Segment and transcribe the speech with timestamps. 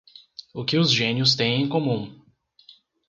[0.51, 2.25] O que os gênios têm em comum